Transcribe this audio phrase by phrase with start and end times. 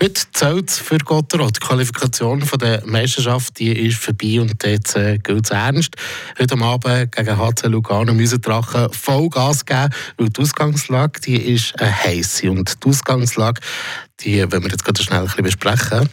[0.00, 1.50] Heute zählt für Gotteron.
[1.52, 5.96] Die Qualifikation von der Meisterschaft die ist vorbei und jetzt äh, gilt es ernst.
[6.38, 11.86] Heute Abend gegen HC Lugano müssen Drachen Vollgas geben, weil die Ausgangslage die ist äh,
[11.86, 12.42] heiß.
[12.44, 13.60] Und die Ausgangslage,
[14.20, 16.08] die wollen wir jetzt gerade schnell ein bisschen besprechen.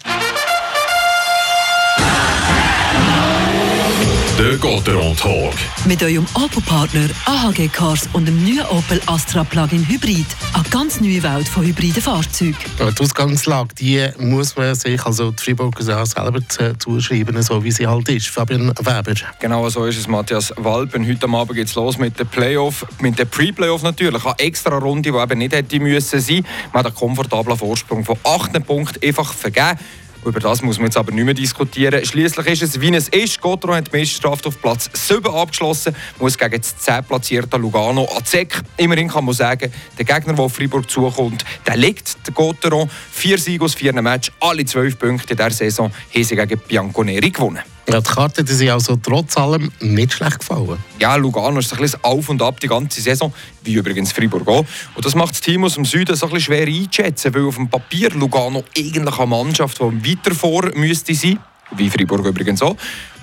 [4.37, 5.53] Der Gotteron Talk.
[5.85, 10.25] Mit eurem Opel-Partner AHG Cars und dem neuen Opel Astra Plug-in Hybrid.
[10.53, 12.57] Eine ganz neue Welt von hybriden Fahrzeugen.
[12.77, 16.41] Ja, die Ausgangslage die muss man sich, also die Freiburger auch selber
[16.77, 18.27] zuschreiben, so wie sie halt ist.
[18.27, 19.13] Fabian Weber.
[19.39, 21.07] Genau so ist es, Matthias Walpen.
[21.07, 24.25] Heute Abend geht es los mit dem Playoff, mit dem Pre-Playoff natürlich.
[24.25, 26.45] Eine extra Runde, die eben nicht hätte müssen sein.
[26.73, 29.79] Man hat einen komfortablen Vorsprung von 8 Punkten einfach vergeben.
[30.25, 32.03] Über das muss man jetzt aber nicht mehr diskutieren.
[32.03, 33.39] Schließlich ist es, wie es ist.
[33.39, 38.25] Gotro hat die Meisterschaft auf Platz 7 abgeschlossen, muss gegen das 10 platzierte Lugano an
[38.25, 38.59] Zeck.
[38.77, 42.89] Immerhin kann man sagen, der Gegner, der auf Freiburg zukommt, der liegt der Gotteron.
[43.11, 47.29] Vier Siege aus vier Matches, alle zwölf Punkte in dieser Saison haben sie gegen Bianconeri
[47.29, 47.74] gewonnen.
[47.87, 50.77] Ja, die Karte die sind also trotz allem nicht schlecht gefallen.
[50.99, 53.31] Ja, Lugano ist ein bisschen auf und ab die ganze Saison,
[53.63, 54.65] wie übrigens Fribourg auch.
[54.95, 57.69] Und das macht das Team aus dem Süden ein bisschen schwer einzuschätzen, weil auf dem
[57.69, 61.39] Papier Lugano eigentlich eine Mannschaft, die weiter vor müsste sein,
[61.75, 62.75] wie Fribourg übrigens auch.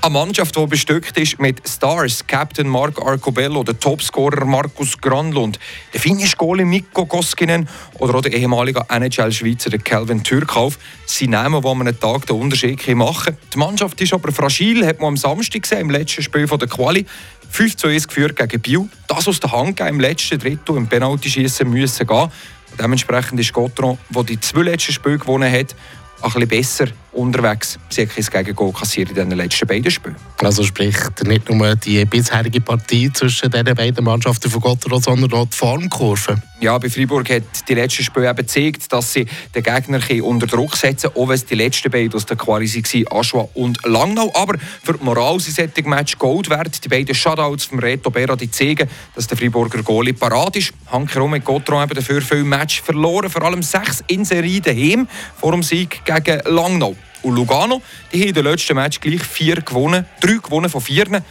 [0.04, 5.60] Eine Mannschaft, die bestückt ist mit Stars, Captain Mark Arcobello, der Topscorer Markus Granlund,
[5.94, 7.68] der finnische Goalie Mikko Koskinen
[8.00, 10.76] oder auch der ehemalige NHL-Schweizer Calvin Türkauf.
[11.06, 13.36] Sie nehmen, wo man einen Tag den Unterschied machen.
[13.54, 17.06] Die Mannschaft ist aber fragil, hat man am Samstag gesehen, im letzten Spiel der Quali.
[17.50, 18.88] 5 zu 1 geführt gegen Biel.
[19.06, 22.28] Das aus der Hand im letzten Drittel im Penalty-Schießen müssen gehen.
[22.76, 25.76] Dementsprechend ist Gotron, der die zwei letzten Spiele gewonnen hat,
[26.22, 27.78] ein bisschen besser unterwegs.
[27.88, 30.16] Sie hat kein Gegengol kassiert in den letzten beiden Spielen.
[30.38, 35.46] Also sprich nicht nur die bisherige Partie zwischen den beiden Mannschaften von Gotteron, sondern auch
[35.46, 36.42] die Formkurve.
[36.60, 40.76] Ja, bei Freiburg hat die letzte Spiel eben gezeigt, dass sie den Gegner unter Druck
[40.76, 44.30] setzen auch wenn es die letzten beiden aus der Quali waren, Aschua und Langnau.
[44.34, 46.84] Aber für die Moral sind Match Gold wert.
[46.84, 50.72] Die beiden Shutouts vom Reto Berra die zeigen, dass der Freiburger Goalie parat ist.
[50.86, 55.08] Hankerum mit Gotteron eben dafür viele Match verloren, vor allem sechs in Serie daheim
[55.38, 56.96] vor dem Sieg gegen Langnau.
[57.22, 57.80] Und Lugano,
[58.12, 61.22] die haben in den letzten Match gleich vier gewonnen, drei gewonnen von vier.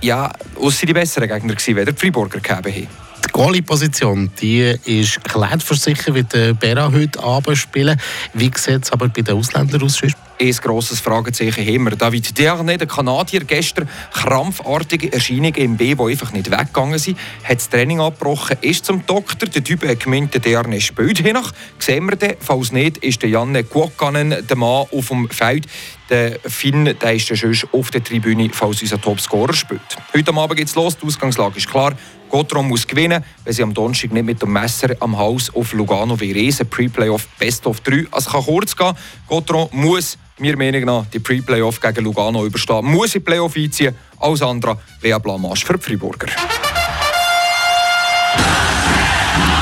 [0.00, 2.88] Ja, es waren die besseren Gegner, gewesen, die die Freiburger gegeben haben.
[3.26, 8.00] Die Goalie-Position ist klar für sicher, wie der Bera heute Abend spielen.
[8.32, 10.00] Wie sieht es aber bei den Ausländern aus?
[10.40, 11.96] Ein grosses Fragezeichen wir.
[11.96, 17.58] David Derne, der Kanadier, gestern krampfartige Erscheinungen im B, die einfach nicht weggegangen sind, hat
[17.58, 19.48] das Training abgebrochen, ist zum Doktor.
[19.48, 21.52] Der Typ hat gemeint, der Derne spielt hiernach.
[21.78, 22.36] Sehen wir den.
[22.40, 25.66] Falls nicht, ist der Janne Kuokkanen der Mann auf dem Feld.
[26.08, 29.80] Der Finn der ist schon auf der Tribüne, falls unser Topscorer spielt.
[30.14, 30.96] Heute Abend geht es los.
[30.96, 31.94] Die Ausgangslage ist klar.
[32.30, 36.18] Gotron muss gewinnen, wenn sie am Donnerstag nicht mit dem Messer am Haus auf Lugano
[36.20, 36.68] wie reisen.
[36.68, 38.06] Pre-Playoff Best of 3.
[38.16, 38.94] Es kann kurz gehen.
[39.28, 42.84] Gotron muss mir Meinung nach die Pre-Playoff gegen Lugano überstehen.
[42.84, 43.94] Muss in Playoff einziehen.
[44.18, 46.28] Alles andere wäre Blamage für die Freiburger.